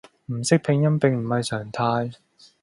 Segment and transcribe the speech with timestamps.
[0.33, 2.15] 唔識拼音並唔係常態